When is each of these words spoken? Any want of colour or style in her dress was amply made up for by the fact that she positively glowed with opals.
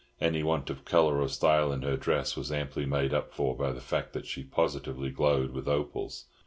Any 0.19 0.41
want 0.41 0.71
of 0.71 0.83
colour 0.83 1.21
or 1.21 1.27
style 1.27 1.71
in 1.71 1.83
her 1.83 1.95
dress 1.95 2.35
was 2.35 2.51
amply 2.51 2.87
made 2.87 3.13
up 3.13 3.31
for 3.31 3.55
by 3.55 3.71
the 3.71 3.79
fact 3.81 4.13
that 4.13 4.25
she 4.25 4.41
positively 4.41 5.11
glowed 5.11 5.51
with 5.51 5.67
opals. 5.67 6.25